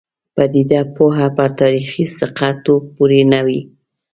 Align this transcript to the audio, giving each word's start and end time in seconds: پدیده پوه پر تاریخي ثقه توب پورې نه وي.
پدیده 0.35 0.81
پوه 0.95 1.17
پر 1.35 1.49
تاریخي 1.59 2.03
ثقه 2.17 2.49
توب 2.63 2.83
پورې 2.95 3.21
نه 3.31 3.39
وي. 3.45 3.61